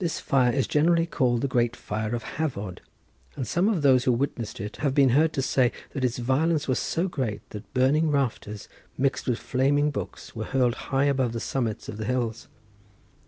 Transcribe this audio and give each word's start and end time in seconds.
This 0.00 0.18
fire 0.18 0.50
is 0.50 0.66
generally 0.66 1.06
called 1.06 1.40
the 1.40 1.46
great 1.46 1.76
fire 1.76 2.12
of 2.12 2.24
Hafod, 2.24 2.80
and 3.36 3.46
some 3.46 3.68
of 3.68 3.82
those 3.82 4.02
who 4.02 4.10
witnessed 4.10 4.58
it 4.58 4.78
have 4.78 4.96
been 4.96 5.10
heard 5.10 5.32
to 5.34 5.42
say 5.42 5.70
that 5.92 6.04
its 6.04 6.18
violence 6.18 6.66
was 6.66 6.80
so 6.80 7.06
great 7.06 7.40
that 7.50 7.72
burning 7.72 8.10
rafters 8.10 8.68
mixed 8.98 9.28
with 9.28 9.38
flaming 9.38 9.92
books 9.92 10.34
were 10.34 10.46
hurled 10.46 10.74
high 10.90 11.04
above 11.04 11.32
the 11.32 11.38
summits 11.38 11.88
of 11.88 11.98
the 11.98 12.04
hills. 12.04 12.48